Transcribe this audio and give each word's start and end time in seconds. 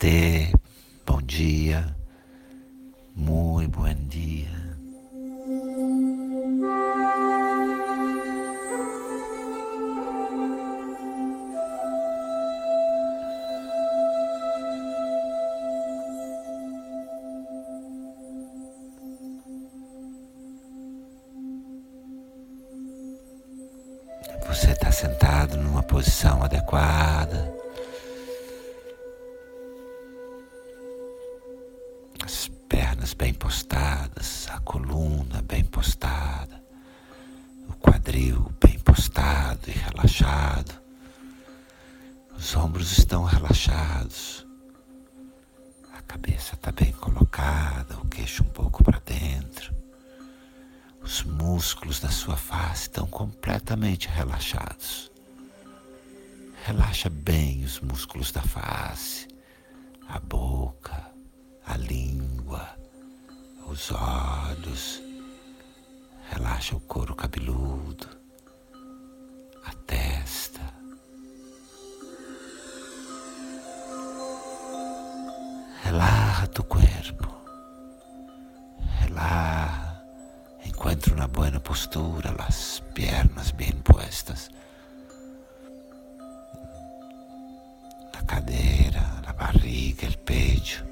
Namastê, 0.00 0.50
bom 1.06 1.20
dia, 1.20 1.94
muito 3.14 3.70
bom 3.78 3.94
dia. 4.08 4.59
Bem 33.20 33.34
postadas, 33.34 34.48
a 34.48 34.58
coluna 34.60 35.42
bem 35.42 35.62
postada, 35.62 36.58
o 37.68 37.74
quadril 37.74 38.50
bem 38.58 38.78
postado 38.78 39.68
e 39.68 39.72
relaxado. 39.72 40.80
Os 42.34 42.56
ombros 42.56 42.96
estão 42.96 43.24
relaxados. 43.24 44.46
A 45.92 46.00
cabeça 46.00 46.54
está 46.54 46.72
bem 46.72 46.92
colocada, 46.92 47.98
o 47.98 48.08
queixo 48.08 48.42
um 48.42 48.48
pouco 48.48 48.82
para 48.82 49.00
dentro. 49.00 49.76
Os 51.02 51.22
músculos 51.22 52.00
da 52.00 52.08
sua 52.08 52.38
face 52.38 52.84
estão 52.84 53.06
completamente 53.06 54.08
relaxados. 54.08 55.12
Relaxa 56.64 57.10
bem 57.10 57.64
os 57.64 57.80
músculos 57.80 58.32
da 58.32 58.40
face, 58.40 59.28
a 60.08 60.18
boca, 60.18 61.12
a 61.66 61.76
língua, 61.76 62.79
os 63.70 63.92
olhos. 63.92 65.02
Relaxa 66.32 66.76
o 66.76 66.80
couro 66.80 67.14
cabeludo, 67.14 68.06
a 69.64 69.72
testa. 69.86 70.60
Relaxa 75.84 76.46
tu 76.48 76.62
corpo. 76.64 77.28
Relaxa 79.02 79.90
Encuentra 80.62 81.14
una 81.14 81.26
buena 81.26 81.60
postura, 81.60 82.32
las 82.38 82.82
piernas 82.94 83.54
bien 83.54 83.82
puestas, 83.82 84.50
la 88.14 88.26
cadera, 88.26 89.20
la 89.22 89.32
barriga, 89.34 90.06
el 90.06 90.16
pecho, 90.18 90.82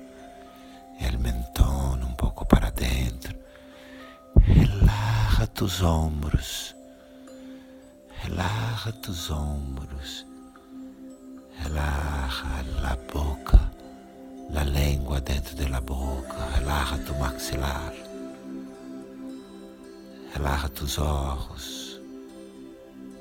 el 1.01 1.19
mentón 1.19 1.48
Relaja 5.59 5.73
tus 5.73 5.83
hombros, 5.83 6.77
relaja 8.23 8.93
tus 8.93 9.29
hombros, 9.29 10.25
relaja 11.65 12.63
la 12.81 12.97
boca, 13.13 13.59
la 14.51 14.63
lengua 14.63 15.21
dentro 15.21 15.57
de 15.57 15.69
la 15.69 15.81
boca, 15.81 16.37
relaja 16.55 16.97
tu 17.05 17.13
maxilar. 17.17 17.93
Relaxa 20.33 20.69
tus 20.69 20.97
ojos, 20.97 22.01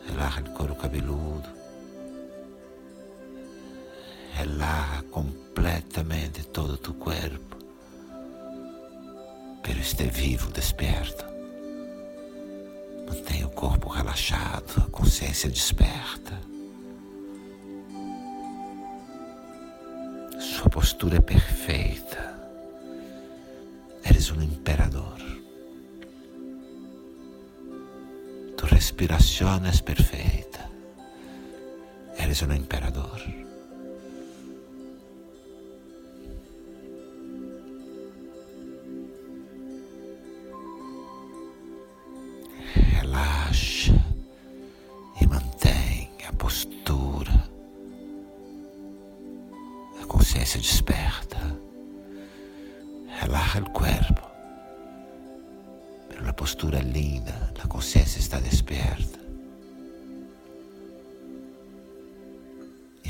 relaxa 0.08 0.42
o 0.42 0.54
couro 0.54 0.78
cabeludo, 0.78 1.50
relaxa 4.38 5.02
completamente 5.10 6.44
todo 6.44 6.78
tu 6.78 7.00
corpo, 7.00 7.58
pero 9.64 9.80
esté 9.80 10.06
vivo, 10.06 10.52
desperto. 10.52 11.37
Mantenha 13.08 13.48
o 13.48 13.52
corpo 13.52 13.90
relaxado, 13.90 14.84
a 14.86 14.90
consciência 14.92 15.50
desperta. 15.50 16.40
Sua 20.40 20.70
postura 20.70 21.18
é 21.18 21.22
perfeita. 21.22 22.38
Eres 24.04 24.32
um 24.32 24.42
imperador. 24.42 25.18
respiración 28.98 29.66
es 29.66 29.82
perfecta. 29.82 30.70
Eres 32.18 32.42
un 32.42 32.52
emperador. 32.52 33.47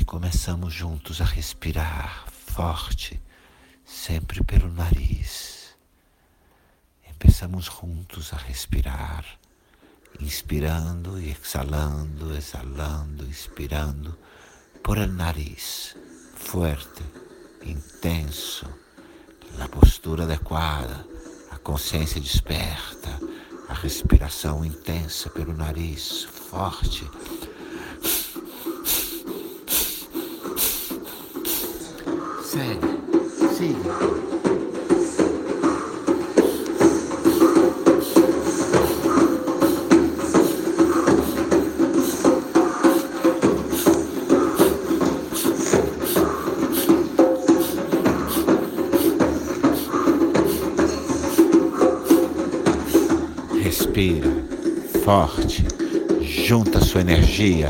Começamos 0.08 0.72
juntos 0.72 1.20
a 1.20 1.24
respirar 1.24 2.24
forte, 2.30 3.20
sempre 3.84 4.42
pelo 4.42 4.72
nariz. 4.72 5.76
Começamos 7.20 7.66
juntos 7.66 8.32
a 8.32 8.38
respirar, 8.38 9.26
inspirando 10.18 11.20
e 11.20 11.30
exhalando, 11.30 12.34
exhalando, 12.34 13.26
inspirando 13.26 14.16
por 14.82 14.96
el 14.96 15.12
nariz, 15.12 15.94
forte, 16.34 17.02
intenso, 17.62 18.66
na 19.58 19.68
postura 19.68 20.24
adequada, 20.24 21.06
a 21.50 21.58
consciência 21.58 22.18
desperta 22.18 23.20
a 23.68 23.74
respiração 23.74 24.64
intensa 24.64 25.28
pelo 25.28 25.52
nariz, 25.52 26.24
forte. 26.24 27.04
Segue, 32.58 32.80
siga. 33.54 33.94
Respira 53.62 54.26
forte, 55.04 55.64
junta 56.20 56.80
sua 56.80 57.02
energia, 57.02 57.68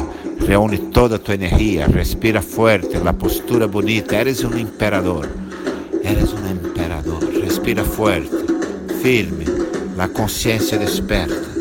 reúne 0.48 0.78
toda 0.78 1.16
a 1.16 1.18
tua 1.18 1.34
energia, 1.34 1.86
respira 1.86 2.40
forte, 2.40 2.96
na 2.96 3.12
postura 3.12 3.66
bonita. 3.66 4.16
Eres 4.16 4.42
um 4.42 4.56
imperador, 4.56 5.28
eres 6.02 6.32
um 6.32 6.50
imperador. 6.50 7.22
Respira 7.44 7.84
forte, 7.84 8.30
firme, 9.02 9.44
na 9.94 10.08
consciência 10.08 10.78
desperta. 10.78 11.57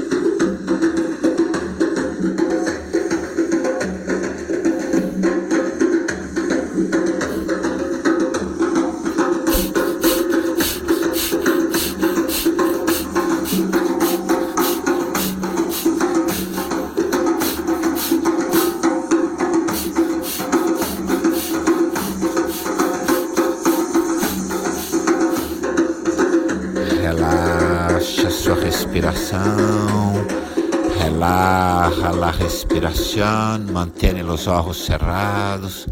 Os 34.48 34.86
cerrados, 34.86 35.88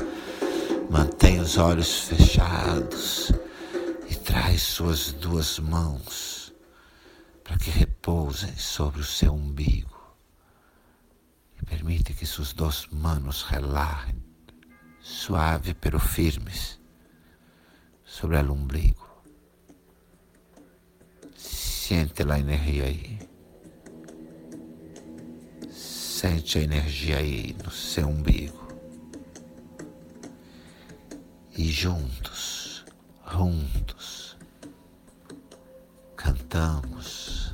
mantenha 0.89 1.41
os 1.41 1.57
olhos 1.57 1.99
fechados 1.99 3.29
e 4.09 4.15
traz 4.15 4.61
suas 4.61 5.11
duas 5.11 5.59
mãos 5.59 6.53
para 7.43 7.57
que 7.57 7.69
repousem 7.69 8.55
sobre 8.55 9.01
o 9.01 9.03
seu 9.03 9.33
umbigo. 9.33 10.15
E 11.61 11.65
permite 11.65 12.13
que 12.13 12.25
suas 12.25 12.53
duas 12.53 12.87
mãos 12.87 13.43
relaxem, 13.43 14.23
suave 15.01 15.73
pero 15.73 15.99
firmes, 15.99 16.79
sobre 18.05 18.37
o 18.37 18.53
umbigo. 18.53 19.05
Sente 21.35 22.23
a 22.23 22.39
energia 22.39 22.85
aí. 22.85 23.34
Sente 26.15 26.59
a 26.59 26.61
energia 26.61 27.17
aí 27.17 27.53
no 27.61 27.69
seu 27.69 28.07
umbigo. 28.07 28.69
E 31.57 31.69
juntos, 31.69 32.85
juntos, 33.29 34.37
cantamos 36.15 37.53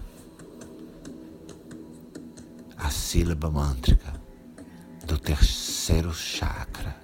a 2.78 2.92
sílaba 2.92 3.50
mântrica 3.50 4.14
do 5.08 5.18
terceiro 5.18 6.14
chakra, 6.14 6.96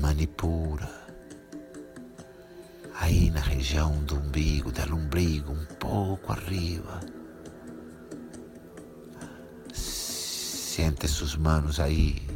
Manipura 0.00 0.90
aí 2.96 3.30
na 3.30 3.40
região 3.40 4.02
do 4.02 4.16
umbigo, 4.16 4.72
do 4.72 4.96
umbigo, 4.96 5.52
um 5.52 5.64
pouco 5.76 6.32
arriba. 6.32 7.19
Sente 10.80 11.06
suas 11.06 11.36
mãos 11.36 11.78
aí, 11.78 12.26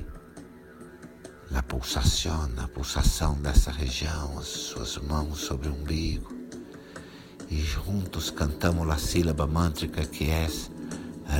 na 1.50 1.62
pulsação, 1.62 2.46
na 2.48 2.68
pulsação 2.68 3.40
dessa 3.40 3.70
região, 3.70 4.38
as 4.38 4.46
suas 4.46 4.98
mãos 4.98 5.38
sobre 5.38 5.70
o 5.70 5.72
umbigo. 5.72 6.30
E 7.48 7.56
juntos 7.56 8.28
cantamos 8.28 8.86
a 8.90 8.98
sílaba 8.98 9.46
mântrica 9.46 10.04
que 10.04 10.28
é 10.28 10.46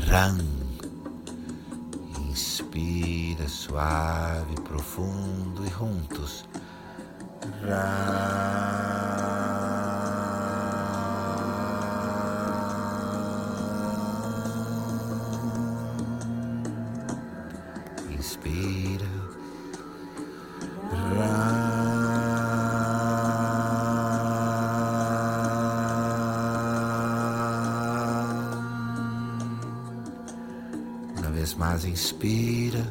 Ram. 0.08 0.38
Inspira 2.30 3.46
suave, 3.48 4.54
profundo 4.62 5.62
e 5.66 5.68
juntos. 5.68 6.46
Ram. 7.60 9.33
Inspira. 31.94 32.84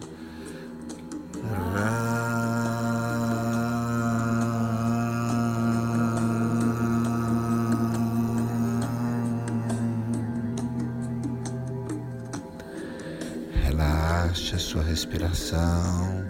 Relaxa 13.62 14.58
sua 14.58 14.84
respiração 14.84 16.26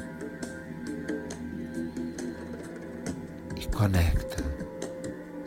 e 3.55 3.67
conecta, 3.67 4.43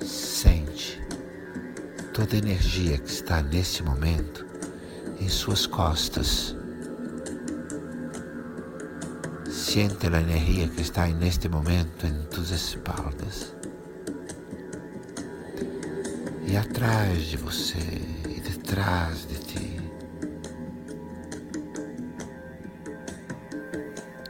sente 0.01 1.03
toda 2.15 2.37
a 2.37 2.39
energia 2.39 2.99
que 2.99 3.11
está 3.11 3.43
nesse 3.43 3.83
momento 3.83 4.47
em 5.19 5.29
suas 5.29 5.67
costas. 5.67 6.56
Siente 9.77 10.07
a 10.07 10.21
energia 10.23 10.69
que 10.69 10.81
está 10.81 11.07
neste 11.07 11.51
momento 11.51 12.07
em 12.07 12.23
tus 12.31 12.51
espaldas. 12.51 13.55
E 16.47 16.57
atrás 16.57 17.27
de 17.27 17.37
você 17.37 17.77
e 18.27 18.41
detrás 18.41 19.29
de 19.29 19.35
ti. 19.35 19.81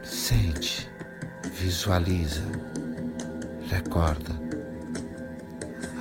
Sente, 0.03 0.91
visualiza, 1.53 2.43
recorda 3.69 4.37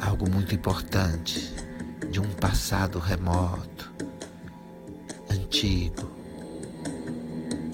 algo 0.03 0.29
muito 0.29 0.57
importante 0.57 1.55
de 2.11 2.19
um 2.19 2.29
passado 2.33 2.99
remoto, 2.99 3.95
antigo, 5.31 6.16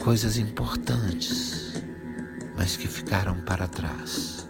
coisas 0.03 0.37
importantes 0.37 1.73
mas 2.57 2.77
que 2.77 2.87
ficaram 2.87 3.41
para 3.41 3.67
trás. 3.67 4.47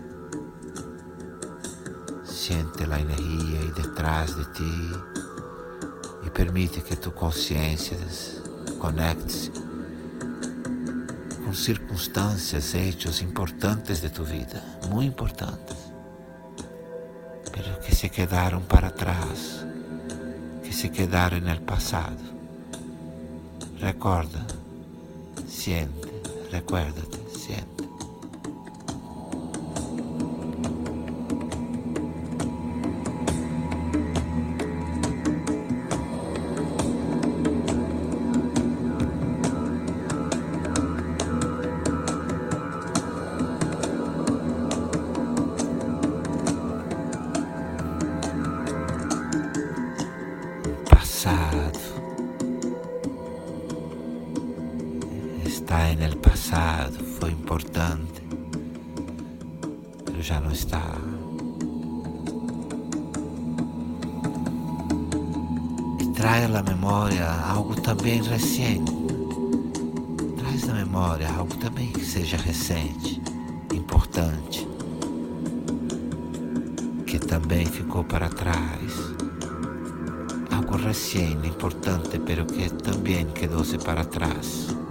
Siente 2.24 2.84
a 2.84 3.00
energia 3.00 3.60
aí 3.60 3.72
detrás 3.72 4.34
de 4.34 4.44
ti 4.52 4.92
e 6.26 6.30
permite 6.30 6.80
que 6.80 6.96
tu 6.96 7.10
consciência 7.10 7.96
conecte-se 8.78 9.50
com 11.44 11.54
circunstâncias, 11.54 12.74
hechos 12.74 13.22
importantes 13.22 14.00
de 14.00 14.10
tu 14.10 14.24
vida, 14.24 14.62
muito 14.88 15.08
importantes, 15.08 15.76
pero 17.50 17.78
que 17.80 17.94
se 17.94 18.08
quedaram 18.08 18.60
para 18.62 18.90
trás, 18.90 19.64
que 20.62 20.74
se 20.74 20.88
quedaram 20.88 21.40
no 21.40 21.60
passado. 21.60 22.32
Recorda, 23.78 24.51
siente, 25.62 26.08
recuérdate, 26.50 27.18
siente. 27.38 27.82
Está 55.72 55.90
en 55.90 56.02
el 56.02 56.18
pasado, 56.18 56.92
fue 57.18 57.30
importante, 57.30 58.22
pero 60.04 60.20
ya 60.20 60.38
no 60.38 60.50
está. 60.50 60.84
Y 65.98 66.12
trae 66.12 66.44
a 66.44 66.48
la 66.48 66.62
memoria 66.62 67.48
algo 67.48 67.74
também 67.76 68.20
recente. 68.20 68.92
Traz 70.36 70.66
na 70.66 70.74
memória 70.74 71.30
algo 71.30 71.56
também 71.56 71.90
que 71.90 72.04
seja 72.04 72.36
recente, 72.36 73.22
importante, 73.72 74.68
que 77.06 77.18
também 77.18 77.64
ficou 77.64 78.04
para 78.04 78.28
trás. 78.28 78.92
Algo 80.50 80.76
recente, 80.76 81.48
importante, 81.48 82.18
pero 82.18 82.44
que 82.44 82.68
também 82.68 83.24
quedou-se 83.32 83.78
para 83.78 84.04
trás. 84.04 84.81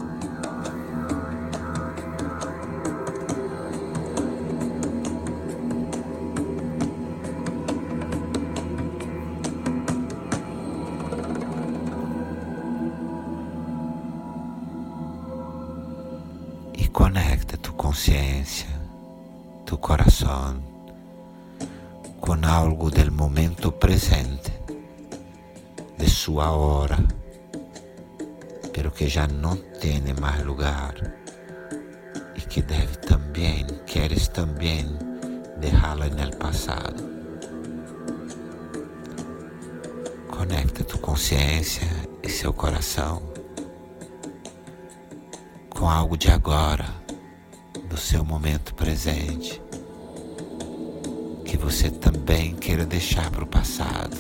Com 22.20 22.38
algo 22.46 22.90
del 22.90 23.12
momento 23.12 23.72
presente, 23.72 24.52
de 25.98 26.10
sua 26.10 26.52
hora, 26.52 26.98
pero 28.74 28.92
que 28.92 29.08
já 29.08 29.28
não 29.28 29.56
tem 29.56 30.02
mais 30.20 30.44
lugar 30.44 30.94
e 32.36 32.42
que 32.42 32.62
deve 32.62 32.98
também, 32.98 33.66
queres 33.86 34.28
também 34.28 34.88
deixá-la 35.58 36.08
no 36.08 36.38
passado. 36.38 37.04
Conecta 40.30 40.84
tu 40.84 40.98
consciência 41.00 41.88
e 42.24 42.30
seu 42.30 42.54
coração 42.54 43.22
com 45.70 45.90
algo 45.90 46.16
de 46.16 46.30
agora, 46.30 46.86
do 47.90 47.98
seu 47.98 48.24
momento 48.24 48.74
presente, 48.76 49.61
você 51.62 51.92
também 51.92 52.56
queira 52.56 52.86
deixar 52.86 53.30
para 53.30 53.44
o 53.44 53.48
passado, 53.48 54.18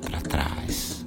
para 0.00 0.20
trás. 0.22 1.04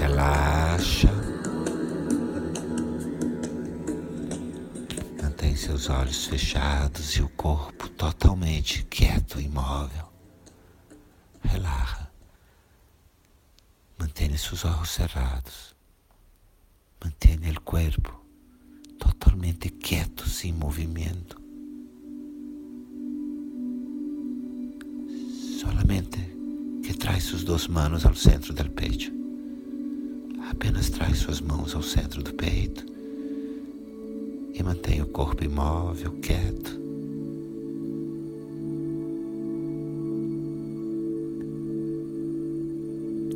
Relaxa. 0.00 1.23
Os 5.84 5.90
olhos 5.90 6.24
fechados 6.24 7.10
e 7.16 7.22
o 7.22 7.28
corpo 7.28 7.90
totalmente 7.90 8.84
quieto, 8.84 9.38
imóvel. 9.38 10.08
Relaxa. 11.42 12.08
Mantenha 13.98 14.38
seus 14.38 14.64
olhos 14.64 14.88
cerrados. 14.88 15.76
Mantenha 17.04 17.52
o 17.52 17.60
corpo 17.60 18.18
totalmente 18.98 19.68
quieto, 19.68 20.26
sem 20.26 20.54
movimento. 20.54 21.38
Solamente 25.60 26.18
que 26.82 26.94
traz 26.94 27.24
suas 27.24 27.44
duas 27.44 27.66
mãos 27.66 28.06
ao 28.06 28.14
centro 28.14 28.54
do 28.54 28.70
peito. 28.70 29.12
Apenas 30.50 30.88
traz 30.88 31.18
suas 31.18 31.42
mãos 31.42 31.74
ao 31.74 31.82
centro 31.82 32.22
do 32.22 32.32
peito 32.32 32.93
e 34.54 34.62
mantenha 34.62 35.02
o 35.02 35.08
corpo 35.08 35.42
imóvel, 35.44 36.12
quieto. 36.22 36.78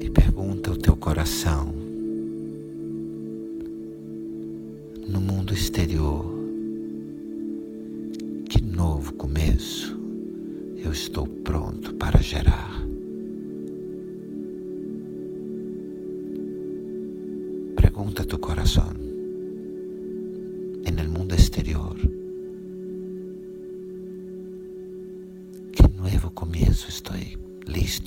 E 0.01 0.09
pergunta 0.11 0.71
ao 0.71 0.77
teu 0.77 0.97
coração, 0.97 1.75
no 5.09 5.21
mundo 5.21 5.53
exterior, 5.53 6.38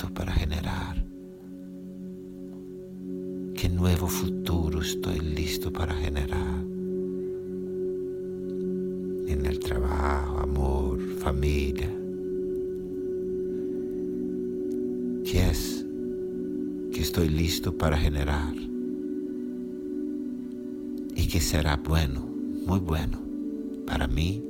para 0.10 0.32
generar. 0.34 1.06
¿Qué 3.56 3.70
nuevo 3.70 4.08
futuro 4.08 4.82
estoy 4.82 5.20
listo 5.20 5.72
para 5.72 5.94
generar? 5.94 6.66
En 9.28 9.46
el 9.46 9.60
trabajo, 9.60 10.40
amor, 10.40 11.00
familia. 11.20 11.90
¿Qué 15.24 15.50
es 15.50 15.86
que 16.92 17.02
estoy 17.02 17.30
listo 17.30 17.78
para 17.78 17.98
generar? 17.98 18.56
Y 21.16 21.28
que 21.28 21.40
será 21.40 21.78
bueno, 21.78 22.26
muy 22.66 22.80
bueno, 22.80 23.20
para 23.86 24.08
mí, 24.08 24.44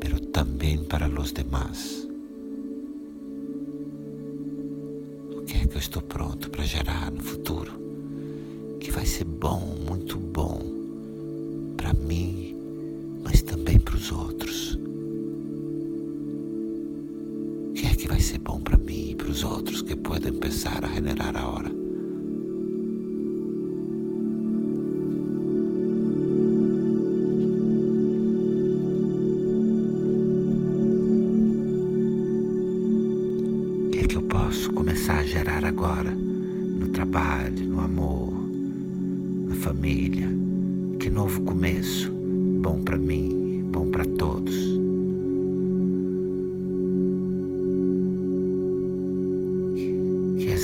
pero 0.00 0.20
también 0.20 0.84
para 0.84 1.08
los 1.08 1.32
demás. 1.32 2.05
Estou 5.96 6.02
pronto 6.02 6.50
para 6.50 6.62
gerar 6.62 7.10
no 7.10 7.22
futuro, 7.22 7.72
que 8.78 8.90
vai 8.90 9.06
ser 9.06 9.24
bom, 9.24 9.60
muito 9.88 10.18
bom 10.18 10.60
para 11.74 11.94
mim, 11.94 12.54
mas 13.24 13.40
também 13.40 13.78
para 13.78 13.96
os 13.96 14.12
outros. 14.12 14.74
O 17.70 17.72
que 17.72 17.86
é 17.86 17.94
que 17.94 18.08
vai 18.08 18.20
ser 18.20 18.38
bom 18.38 18.60
para 18.60 18.76
mim 18.76 19.12
e 19.12 19.14
para 19.14 19.30
os 19.30 19.42
outros 19.42 19.80
que 19.80 19.96
podem 19.96 20.34
pensar 20.34 20.84
a 20.84 20.88
generar 20.88 21.34
a 21.34 21.48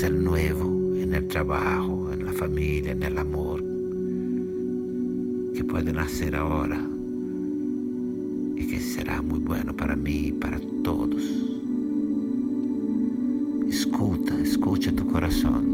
Que 0.03 0.07
é 0.07 0.11
o 0.11 0.21
novo 0.21 0.69
no 1.07 1.23
trabalho, 1.29 2.11
na 2.19 2.33
família, 2.33 2.93
no 2.93 3.21
amor, 3.21 3.63
que 5.55 5.63
pode 5.63 5.93
nascer 5.93 6.35
agora 6.35 6.77
e 8.57 8.65
que 8.65 8.81
será 8.81 9.23
muito 9.23 9.47
bueno 9.47 9.73
para 9.73 9.95
mim 9.95 10.27
e 10.27 10.33
para 10.33 10.59
todos. 10.83 11.23
Escuta, 13.69 14.35
escucha 14.43 14.91
tu 14.91 15.05
corazón. 15.07 15.72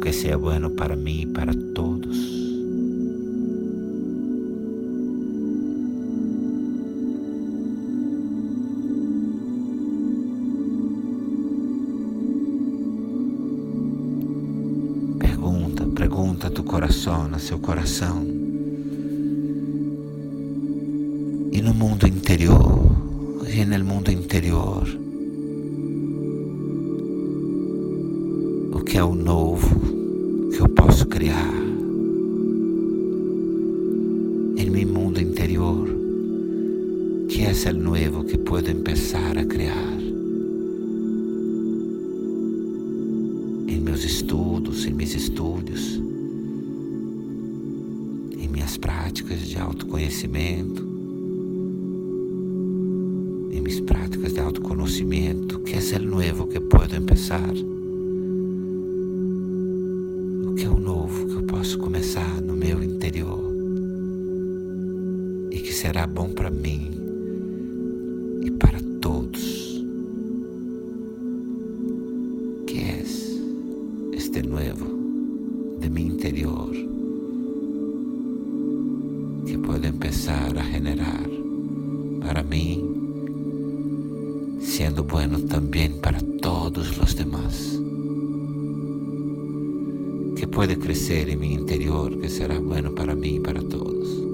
Que 0.00 0.12
seja 0.12 0.36
bueno 0.36 0.70
para 0.70 0.96
mim 0.96 1.22
e 1.22 1.26
para 1.26 1.52
todos. 1.74 2.38
Pergunta 15.98 16.48
tu 16.48 16.62
coração, 16.62 17.28
no 17.28 17.38
seu 17.38 17.58
coração. 17.58 18.24
E 21.52 21.60
no 21.60 21.74
mundo 21.74 22.06
interior, 22.06 22.96
e 23.46 23.64
no 23.64 23.84
mundo 23.84 24.10
interior, 24.10 24.88
que 28.98 29.00
é 29.00 29.04
o 29.04 29.14
novo 29.14 30.50
que 30.50 30.60
eu 30.60 30.68
posso 30.70 31.06
criar? 31.06 31.54
Em 34.56 34.68
meu 34.68 34.88
mundo 34.88 35.20
interior, 35.20 35.88
que 37.28 37.44
é 37.44 37.52
o 37.70 37.74
novo 37.74 38.24
que 38.24 38.36
posso 38.38 38.74
começar 38.74 39.38
a 39.38 39.44
criar? 39.44 39.98
em 43.68 43.78
meus 43.80 44.02
estudos, 44.02 44.84
em 44.84 44.92
meus 44.92 45.14
estúdios, 45.14 46.02
em 48.36 48.48
minhas 48.48 48.76
práticas 48.76 49.46
de 49.46 49.60
autoconhecimento, 49.60 50.82
em 53.52 53.60
minhas 53.60 53.80
práticas 53.80 54.32
de 54.32 54.40
autoconhecimento, 54.40 55.60
que 55.60 55.76
é 55.76 55.98
o 55.98 56.02
novo 56.02 56.48
que 56.48 56.58
posso 56.58 56.96
começar? 56.96 57.77
Bom 66.08 66.32
para 66.34 66.50
mim 66.50 66.90
e 68.44 68.50
para 68.52 68.80
de 75.80 75.90
mi 75.90 76.02
interior 76.02 76.72
que 79.46 79.58
puedo 79.58 79.86
empezar 79.86 80.58
a 80.58 80.64
generar 80.64 81.28
para 82.20 82.42
mí, 82.42 82.84
siendo 84.60 85.04
bueno 85.04 85.38
también 85.40 86.00
para 86.00 86.20
todos 86.40 86.98
los 86.98 87.16
demás. 87.16 87.78
pode 90.58 90.74
crescer 90.74 91.28
em 91.28 91.36
meu 91.36 91.52
interior 91.52 92.18
que 92.18 92.28
será 92.28 92.58
bueno 92.58 92.90
para 92.92 93.14
mim 93.14 93.36
e 93.36 93.40
para 93.40 93.62
todos. 93.62 94.27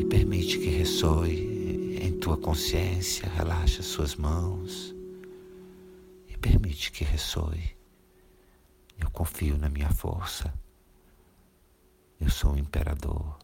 E 0.00 0.04
permite 0.06 0.58
que 0.58 0.70
ressoe 0.70 1.98
em 2.00 2.18
tua 2.18 2.38
consciência. 2.38 3.28
Relaxa 3.28 3.82
suas 3.82 4.16
mãos. 4.16 4.94
E 6.26 6.38
permite 6.38 6.90
que 6.90 7.04
ressoe. 7.04 7.76
Eu 8.98 9.10
confio 9.10 9.58
na 9.58 9.68
minha 9.68 9.90
força. 9.90 10.54
Eu 12.18 12.30
sou 12.30 12.54
o 12.54 12.58
imperador. 12.58 13.38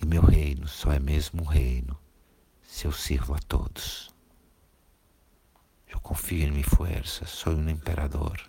E 0.00 0.06
meu 0.06 0.22
reino 0.22 0.68
só 0.68 0.92
é 0.92 1.00
mesmo 1.00 1.42
um 1.42 1.46
reino 1.46 1.98
se 2.62 2.86
eu 2.86 2.92
sirvo 2.92 3.34
a 3.34 3.38
todos. 3.40 4.14
Eu 5.88 5.98
confio 5.98 6.46
em 6.46 6.52
minha 6.52 6.64
força, 6.64 7.26
sou 7.26 7.52
um 7.52 7.68
imperador. 7.68 8.40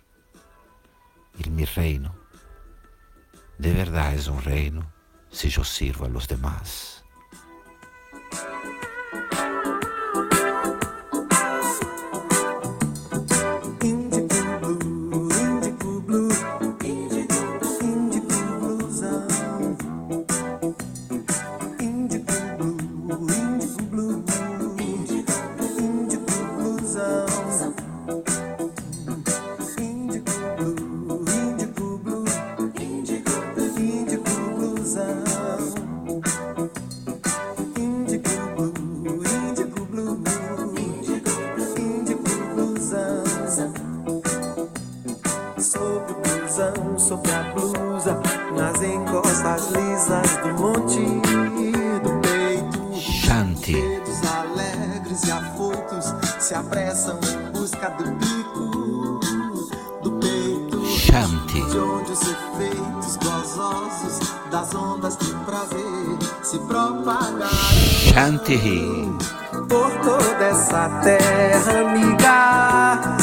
E 1.44 1.50
meu 1.50 1.66
reino, 1.66 2.14
de 3.58 3.70
verdade, 3.72 4.28
é 4.28 4.30
um 4.30 4.36
reino 4.36 4.91
se 5.32 5.48
eu 5.56 5.64
sirvo 5.64 6.04
a 6.04 6.08
los 6.08 6.26
demás. 6.26 7.01
Blusa, 48.02 48.20
nas 48.56 48.82
encostas 48.82 49.70
lisas 49.70 50.36
do 50.38 50.48
monte 50.60 51.00
do 52.02 52.20
peito. 52.20 53.00
Shanti, 53.00 53.72
Dedos 53.72 54.20
alegres 54.24 55.24
e 55.24 55.30
afoitos 55.30 56.14
se 56.38 56.54
apressam 56.54 57.18
em 57.22 57.58
busca 57.58 57.90
do 57.90 58.04
pico 58.16 59.20
do 60.02 60.12
peito. 60.12 60.84
Shanti, 60.86 61.62
De 61.70 61.78
onde 61.78 62.12
os 62.12 62.22
efeitos 62.22 63.16
gozosos 63.16 64.32
das 64.50 64.74
ondas 64.74 65.16
de 65.16 65.32
prazer 65.44 66.18
se 66.42 66.58
propagaram 66.60 67.48
Shanti 68.12 69.12
por 69.68 69.90
toda 70.02 70.44
essa 70.44 70.88
terra 71.02 71.80
amiga, 71.80 73.16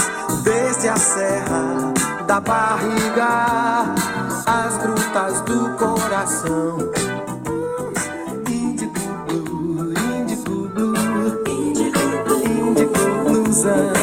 desde 0.43 0.87
a 0.87 0.95
serra 0.95 1.98
da 2.29 2.39
barriga, 2.39 3.91
as 4.45 4.77
grutas 4.77 5.41
do 5.41 5.67
coração. 5.77 6.77
Indigo 8.47 8.93
blue, 9.25 9.91
indigo 9.97 10.69
blue, 10.75 11.43
indigo 11.47 13.23
bluesão. 13.25 13.98